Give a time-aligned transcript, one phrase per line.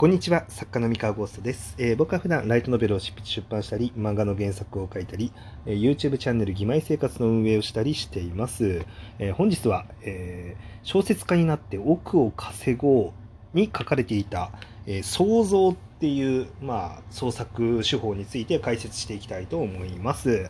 [0.00, 3.12] こんにちは、作家の三河ゴーストです、えー僕は普段ライトノベルを出
[3.50, 5.30] 版したり、漫画の原作を書いたり、
[5.66, 8.80] えー YouTube チャンネル義妹生活の運営をしたりしています。
[9.18, 13.12] えー本日は、えー小説家になって億を稼ごう
[13.52, 14.52] に書かれていた、
[14.86, 20.48] えー創造っていう、まあ、創作手法について解説していきたいと思います。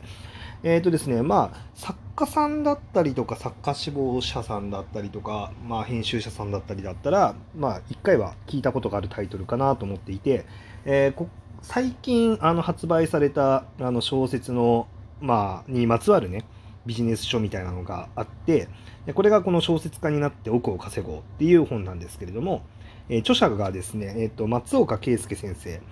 [0.63, 10.45] えーとですね、まあ、家さんだったりとか、作家志望者さんだったりとか、まあ、編集者さんだったりだったら、まあ、一回は聞いたことがあるタイトルかなと思っていて、
[10.85, 11.27] えー
[11.63, 14.89] 最近あの発売されたあの小説の、
[15.21, 16.47] まあ、にまつわるね、
[16.87, 18.69] ビジネス書みたいなのがあって、
[19.05, 22.63] でこれがこの小説家になって億を稼ごうっていう本なんですけれども、
[23.11, 25.83] えー著者がですね、えーと松岡圭介先生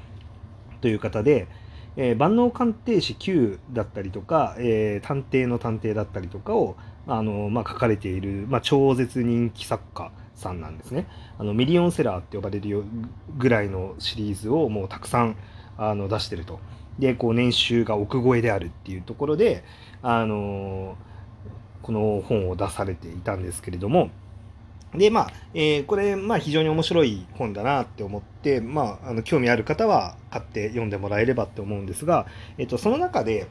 [0.81, 1.49] という方で、
[1.99, 6.77] えー万能鑑定士 Q だったりとか、えー探偵の探偵だったりとかを
[7.07, 11.07] あの、まあ、書かれている、まあ、超絶人気作家さんなんですね。
[11.39, 12.85] あのミリオンセラーって呼ばれる
[13.37, 15.37] ぐらいのシリーズをもうたくさん
[15.77, 16.61] あの出してると。
[16.99, 19.65] でこう年収が億超えであるっていうところで、
[20.03, 20.97] あの
[21.83, 24.11] この本を出されていたんですけれども、
[24.95, 33.49] でまあ、えーこれ、まあ、非常に面白い本だなって思って、まあ、あの興味ある方は買って読んでもらえればって思うんですが、えっと、その中で、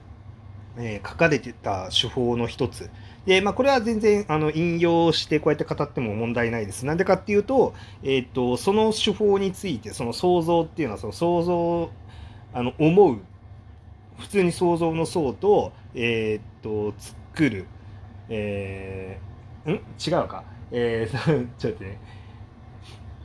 [0.78, 2.90] えー書かれてた手法の一つ。
[3.26, 6.86] で、まあ、これは全然あの引用してこうやって語っても問題ないです。
[6.86, 11.92] なんでかっていうと、えっとその手法についてその想像っていうのはその想像
[12.54, 13.20] あの思う
[14.18, 17.68] 普通に想像の想と,、えっと作る、
[18.30, 19.76] えーん？
[19.76, 22.00] 違うか、えー ちょっとね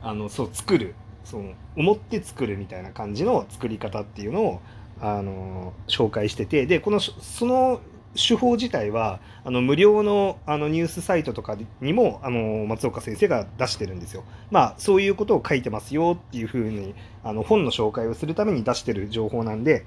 [0.01, 4.61] あのそう作るその思って作るみたいな感じの作り方っていうのを
[4.99, 7.79] あの紹介しててでこのその
[8.15, 14.23] 手法自体はあの無料のあのニュースサイトとかにもあの松岡先生が出してるんですよ。
[14.51, 19.85] まあそういうことを書いてますよっていうふうにあの本の紹介をするために出してる情報なんで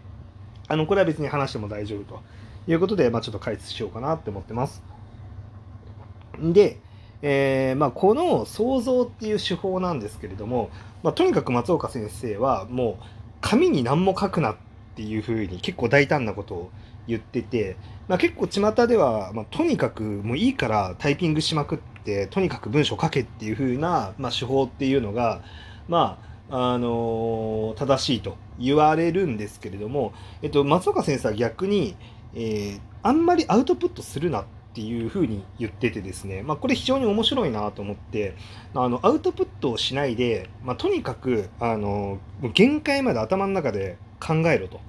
[0.69, 2.23] あのこれは別に話しても大丈夫と
[2.67, 4.83] いうことで、まあ、ちょっと解説しようかなって思ってます。
[6.41, 6.81] で、
[7.23, 10.71] えーまあ、この想像っていう手法なんですけれども、
[11.03, 13.05] まあ、とにかく松岡先生はもう
[13.41, 14.57] 紙に何も書くなっ
[14.97, 16.71] ていうふうに結構大胆なことを
[17.07, 17.77] 言ってて、
[18.09, 25.43] まあ、結構巷では、まあ、とにかくもういいからタイピングしまくってとにかく文章書けっていうふうな、まあ、手法っていうのが
[25.89, 30.13] まああの正しいと言われるんですけれども、
[30.43, 31.97] えっと、松岡先生は逆に、
[32.35, 34.45] えーあんまりアウトプットするなっ
[34.77, 38.37] ていうふうに言っててですね、まあ、これ非常に面白いなと思って
[38.75, 42.19] あのアウトプットをしないで、まあ、とにかくあの
[42.53, 44.81] 限界まで頭の中で考えろと、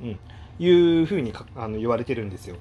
[0.00, 0.18] うん、
[0.60, 2.54] いうふうにかあの言われてるんですよ。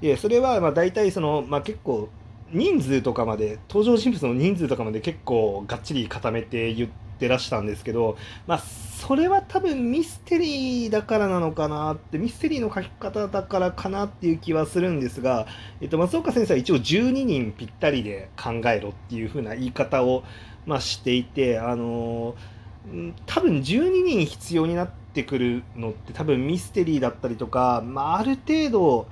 [0.00, 2.08] でそれはまあ大体その、まあ、結構
[2.54, 8.16] 人数とかまで登場人物の人数とかまで結構がっちり固めて言ってらしたんですけど、
[8.46, 15.46] まあ、それは多分ミステリーだからなのかなってミステリーの書き方だからかなっていう気はするんですが、
[15.80, 20.22] えっと、松岡先生は一応12人ぴったりで考えろっていう風な言い方を、
[20.64, 22.36] まあ、していて、あの
[23.26, 29.08] 多分12人必要になってくるのって多分ミステリーだったりとか、まあ、ある程度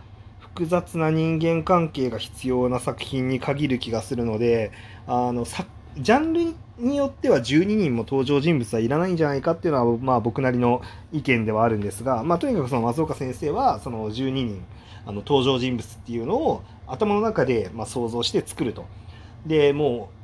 [0.55, 4.71] 複雑な人間関係が必要な作品に限る気がするので
[5.07, 10.83] あのさジャンルによっては12人も登場人物はいらないんじゃないかっていうのは、まあ、僕なりの
[11.13, 14.65] 意見ではあるんですが、まあ、とにかくその松岡先生はその12人
[15.05, 18.85] あの登場人物っていうのを頭の中でま想像して作ると。
[19.47, 20.22] でもう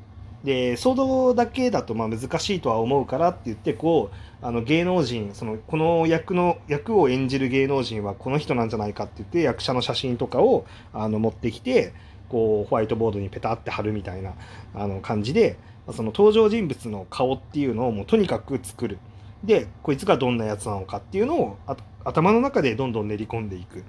[0.49, 4.11] で騒動だけだとまあ難しいとは思うからって言ってこ
[4.43, 10.65] うあの芸能人そのこの役の役を演じる芸能人はこの人なんじゃないかって言って役者の写真とかを
[10.95, 11.93] あの持ってきて
[12.31, 14.33] こうホワイトボードにペタって貼るみたいな
[14.75, 15.59] あの感じで
[15.93, 18.99] その登場人物の顔っていうのをもうとにかく作る。
[19.45, 23.85] でこいつがどんなやつなのかっていうのをあ頭の中でどんどん練り込んでいく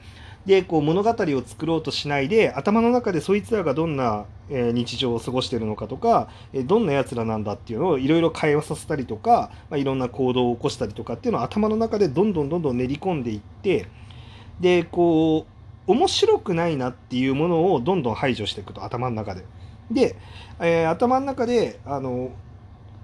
[0.46, 13.88] でこう物語を作ろうとしないで頭の中でそいつらがどんな、えー日常を過ごしてるのかとか、えーどんなやつらなんだっていうのをいろいろ会話させたりとか、まあ、いろんな行動を起こしたりとかっていうのを頭の中でどんどんどんどん練り込んでいって
[14.59, 15.46] でこ
[15.88, 19.44] う面白くないなっていうものをどんどん排除していくと頭の中で。
[19.91, 20.16] で、
[20.59, 22.32] えー頭の中であの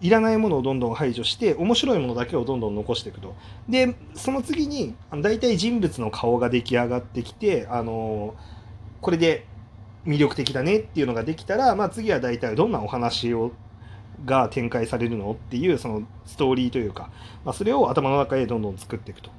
[0.01, 3.35] いらないものをどんどん排除して面白いものだけをどんどん残していくと。
[3.69, 8.35] でその次にあの大体人物の顔が出来上がってきてあの
[9.01, 9.45] これで
[10.05, 13.51] 魅力的だねっていうのができたら、まあ、次は大体どんなお話を
[14.23, 17.09] が展開されるのっていうそのストーリーというか、
[17.43, 19.29] まあ、それを頭の中でどんどん作っていくと。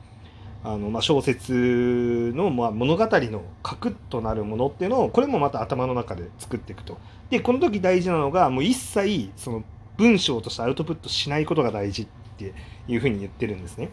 [0.65, 6.99] あのまあ、小説のまあ物語の核となるものっていうのをこれもまた頭の中で作っていくと。
[7.31, 9.65] でこの時大事なのがもう一切その
[9.97, 12.07] 文章としてアウトプットしないことが大事っ
[12.39, 12.53] て
[12.89, 13.91] いうふうに言ってるんですね。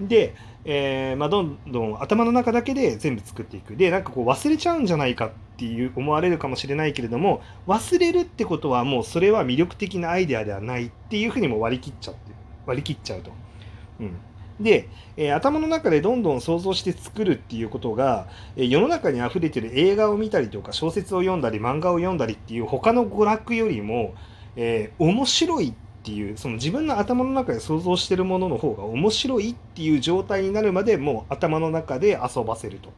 [0.00, 0.34] で、
[0.64, 3.76] えー、まあ、どんどん頭の中だけで全部作っていく。
[3.76, 12.32] で、なんかこう忘れちゃうんじゃないかっていう思われるかもしれないけれども、忘れるってことはもうそれは魅力的なアイデアではないっていうふうにも割り切っちゃって、
[12.66, 13.32] 割り切っちゃうと。
[14.00, 14.16] うん。
[14.60, 24.14] で、えー、頭の中でどんどん想像して作るっていうことが、えー、世の中に溢れてる映画を見たりとか小説を読んだり漫画を読んだりっていう他の娯楽よりも、
[24.60, 25.72] えー、面白いっ
[26.02, 32.90] ていうその自分の頭の中で想像してるものの方が面白いっていう状態になるまでもう頭の中で遊ばせると。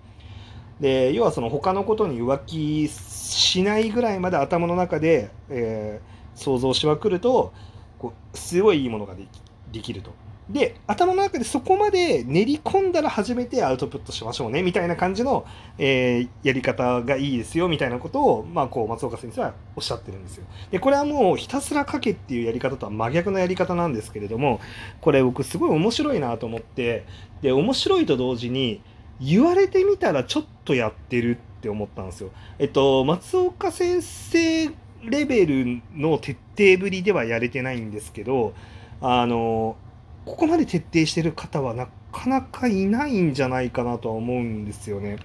[0.80, 7.52] で要はその他のことに浮気しないぐらいまで頭の中で、えー、想像しまくると
[7.98, 9.28] こうすごいいいものができ
[9.72, 10.12] できると。
[10.52, 15.46] で、頭の中でそこまで練り込んだら初めてアウトプットしましょうね、みたいな感じの、
[15.78, 20.44] えー、やり方がいいですよ、みたいなことを、まあ、こう、松岡先生はおっしゃってるんですよ。
[20.70, 24.60] で、これはもうひたすら書けっていうやり方とは真逆のやり方なんですけれども、
[25.00, 27.04] これ僕すごい面白いなと思って、
[27.42, 28.80] で、面白いと同時に、
[29.20, 32.30] 言われてみたらちょっとやってるって思ったんですよ。
[32.58, 34.70] えっと、松岡先生
[35.04, 38.54] レベルの徹底ぶりではやれてないんですけど、
[39.00, 39.76] あの、
[40.30, 45.18] ここまで徹底してる方はなかなかいないんじゃないかなとは思うんですよね。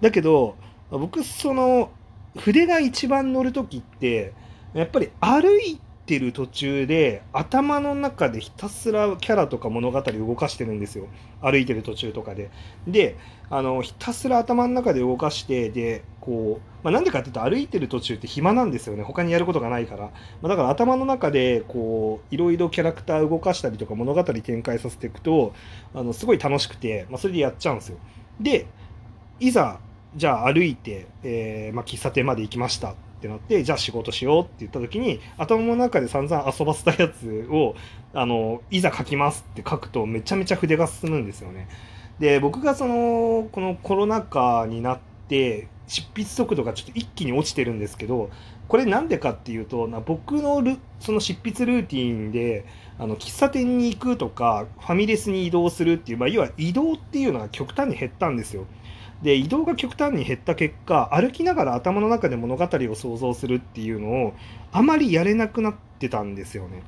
[0.00, 0.54] だけど、
[0.88, 1.90] 僕、その、
[2.38, 4.32] 筆が一番乗る時って、
[4.72, 11.08] やっぱり歩いてる途中で頭の中でひたすらキャラとか物語動かしてるんですよ。
[11.42, 12.50] 歩いてる途中とかで。
[12.86, 13.16] で
[13.50, 19.02] あのひたすら頭の中で動かしてでこう、まあ、なんでかっていうと歩いてる途中って暇なんですよね。
[19.02, 20.10] 他にやることがないから、ま
[20.44, 25.54] あ、だから頭の中でこういろいろキャラクター動かしたりとか物語展開させていくと
[25.94, 27.98] あのすごい楽しくて、まあ、それでやっちゃうんですよ。
[28.40, 28.66] で
[29.40, 29.80] いざ
[30.16, 32.94] じゃあ歩いて、えーまあ、喫茶店まで行きました。
[33.16, 37.74] ってなってじゃあ仕事しようって言った時に頭の中で散々遊ばせたやつを
[38.12, 41.68] あのいざ書きますって書くとめちゃめちゃ筆が進むんですよね。
[42.18, 44.98] で僕がそのこのコロナ禍になっ
[45.28, 48.30] て執筆速度がちょっと一気に落ちてるんですけど
[48.68, 50.62] これなんでかっていうと僕の
[50.98, 52.64] その執筆ルーティンで
[52.98, 58.66] あの喫茶店に行くとかファミレスに移動するっていう、まあ、要は移動っていうのが極端に減ったんですよ。
[59.22, 64.34] で移動が極端に減った結果歩きながら頭の中で物語を想像するっていうのを
[64.72, 66.82] あまりやれなくなってたんですよね。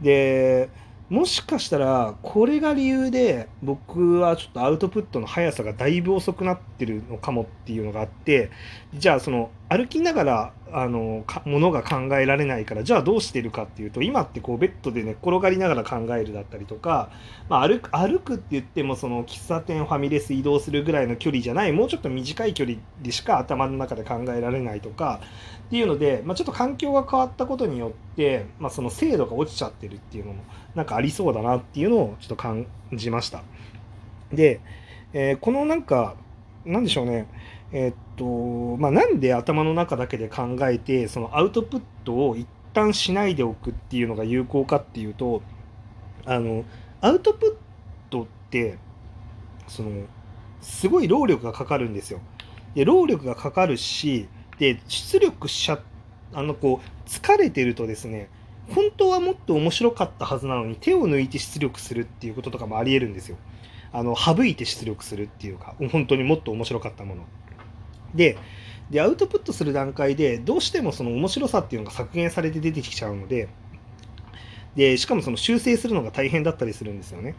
[0.00, 0.68] で
[1.08, 8.50] もしかしたらこれが理由で僕はちょっとアウトプットの速さがだいぶ遅くなってるのかもっていうのがあって
[8.94, 17.10] じゃあその歩きながらあのものが考えられないからじゃあどうしてるかっていうと今ってこうベッドで寝っ転がりながら考えるだったりとか、
[17.48, 25.20] まあ、歩く歩くって言ってもその喫茶店ファミレス移動するぐらいの距離じゃないもうちょっと短い距離でしか頭の中で考えられないとか
[25.66, 30.42] っていうので、まあ、ちょっと環境が変わったことによって、まあ、その精度が落ちちゃってるっていうのも
[30.74, 33.42] なんかありそうだなっていうのをちょっと感じました。
[34.32, 34.60] で、
[35.12, 36.14] えー、このなんか
[36.64, 37.26] なんでしょうね
[37.72, 38.24] え、っと
[38.76, 45.42] まあ、なんで頭の中だけで考えてそのアウトプットを一旦しないでおくっていうのが有効かっていうと
[46.24, 46.64] あの
[47.00, 48.78] アウトプットって
[49.66, 50.06] その
[50.60, 52.20] すごい労力がかかるんですよ。
[52.74, 54.28] で労力がかかるし
[54.58, 55.80] で出力しちゃ
[56.34, 58.28] あのこう疲れてるとですね
[58.74, 63.36] 本当はもっと面白かったはずなのに手を抜いて出力するっていうこととかもありえるんですよ。
[63.92, 67.24] あの省いて出力するっていうか本当にもっと面白かったもの。
[68.14, 68.36] で
[68.90, 73.48] でアウトプットする段階でどうしてもその面白さっていうのが削減されて出てきちゃうので
[74.76, 77.34] でしかもその修正するのが大変だったりするんですよね。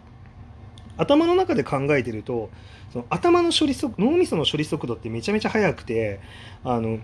[0.96, 2.52] 頭の中で考えてると
[2.92, 6.20] その頭の処理速脳みその処理速度ってめちゃめちゃ速くて
[6.64, 7.00] あの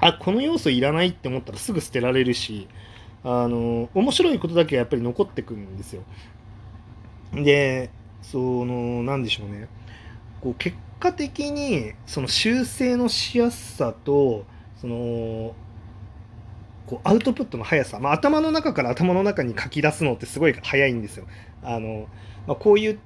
[0.00, 2.68] あこの要素いらないって思ったらすぐ捨てられるし
[3.24, 6.02] あの面白いことだけやっぱり残ってくるんですよ。
[7.34, 7.90] で
[8.22, 9.68] その何でしょうね
[10.40, 14.44] こう結果的にその修正のしやすさと
[14.80, 15.54] その
[16.86, 21.26] こうアウトプットの速さ、まあ、頭の中から頭の中に書き出すのってすごい速いんですよ。
[21.62, 22.06] あの
[22.46, 22.98] まあ、こういう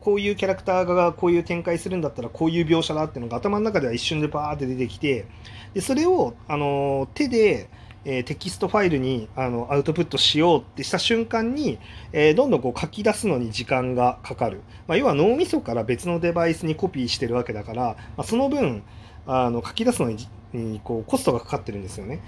[0.00, 5.26] こういうキャラクターがこういう展開するんだったらこういう描写だっていうのが頭の中では一瞬でバーって出てきて
[5.72, 7.70] でそれをあの手で
[8.04, 11.78] えー、テキストファイルにあのアウトプットしようってした瞬間に、
[12.12, 18.82] えー、どんどんこう書き出すのに時間がかかる、まあ、要は脳みそから別のデバイスにコピーしてるわけだから、まあ、その分
[19.26, 20.16] あの書き出すのに
[20.56, 22.20] にこうコストがかかってるんですよね。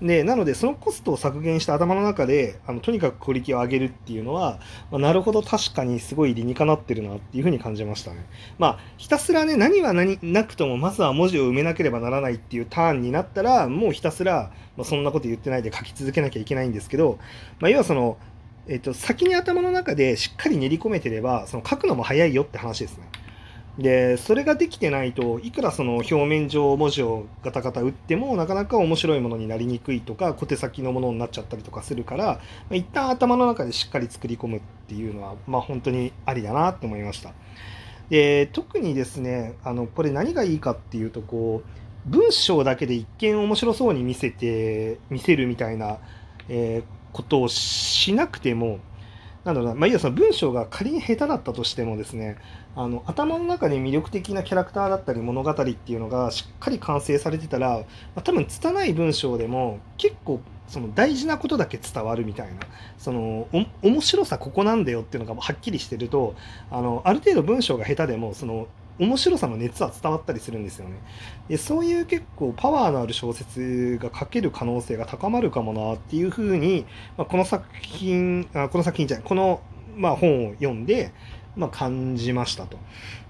[0.00, 4.58] で、なので、そのコストを削減した頭の中で、あのとにかくクオリティを上げるっていうのは、
[4.90, 8.26] まあ、なるほど確かにすごい理にかなってるなっていうふうに感じましたね。
[8.58, 17.18] まあ、ひたすらね、何は何なくとも、まずは文字を埋めなければならないっていうターンになったら、もうひたすら、まあ、そんなこと言ってないで書き続けなきゃいけないんですけど、
[17.60, 18.18] まあ、要はその、
[18.68, 23.08] えっと、先に頭の中でしっかり練り込めてれば、その書くのも早いよって話ですね。
[23.78, 37.32] で、それができてないといくらその表面上文字をガタガタ打ってもなかなか面白いものになりにくいとか小手先のものになっちゃったりとかするから、一旦頭の中でしっかり作り込むっていうのは、まあ、本当にありだなって思いました。
[38.10, 45.98] で特にですねあのこれ何がいいかっていうとこう文章だけで一見面白そうに見せて見せるみたいな、
[46.48, 48.80] えー、ことをしなくても
[49.44, 52.38] なんだろうな、まあ、いいやその文章が仮に下手だったとしてもですね
[52.76, 57.84] あの頭の中に魅力的なキャラクターだったり物語っていうのがしっかり完成されてたら、ま
[58.16, 62.60] あ、多分拙い文章でも結構その大事なことだけ伝わるみたいな
[62.96, 63.48] その
[63.82, 66.34] 面白さここなんだよっていうのがはっきりしてると
[66.70, 68.68] あのある程度文章が下手でもその
[68.98, 70.96] 面白さの熱は伝わったりするんですよね。
[71.48, 79.60] でそういう結構パワーのある小説が書ける可能性が高まるかもなっていうふうに、まあ、この作品あこの作品じゃないこの、
[79.96, 81.12] まあ、本を読んで
[81.56, 82.78] まあ、感じましたと。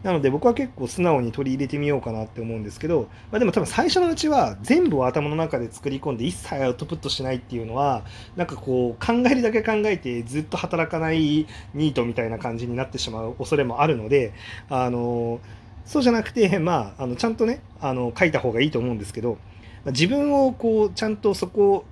[0.02, 8.04] なので僕は結構素直に取り入れてみようかなって思うんですけど、まあ、でも多分最初のうちは全部を頭の中で作り込んで一切アウトプットしないっていうのは
[8.36, 14.32] なんかこう考えるだけ考えてずっと働かないニートみたいな感じになってしまう恐れもあるので
[14.68, 15.40] あの
[15.84, 19.38] そうじゃなくて、まあ、あのちゃんとねあの書いた方がいいと思うんですけど
[19.86, 21.84] 自分をこうちゃんとそこ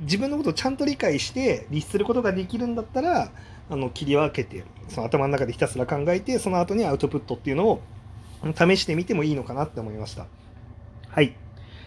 [0.00, 3.30] 自分のことをちゃんと理解して律することができるんだったら
[3.70, 7.82] あの切り分けてその頭の中でひたすら考えてその後にアウトプットっていうのを
[8.54, 10.26] 試してみてもいいのかなって思いました。
[11.08, 11.34] はい。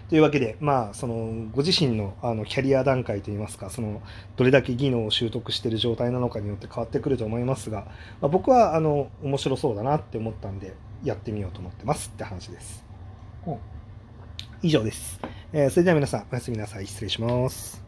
[0.10, 4.02] というわけで、まあ、その、ご自身のあのキャリア段階といいますか、その、
[4.36, 7.86] どれだけ技能を習得している状態なのかによって変わってくると思いますが、
[8.20, 12.84] まあ、僕は、あの、面白そうだなって思ったんで、やってみようと思ってますって話です。
[14.62, 15.22] 以上です。
[15.54, 16.88] えー、それでは皆さん、おやすみなさい。
[16.88, 17.81] 失礼します。